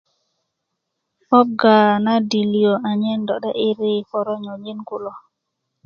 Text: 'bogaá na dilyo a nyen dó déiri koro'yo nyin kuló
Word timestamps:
'bogaá 1.25 1.91
na 2.05 2.13
dilyo 2.29 2.73
a 2.89 2.91
nyen 3.01 3.21
dó 3.27 3.35
déiri 3.43 3.93
koro'yo 4.09 4.53
nyin 4.63 4.79
kuló 4.87 5.11